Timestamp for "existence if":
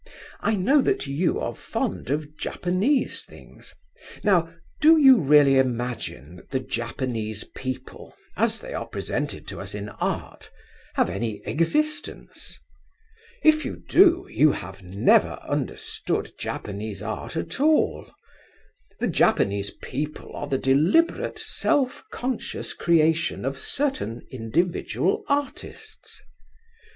11.45-13.63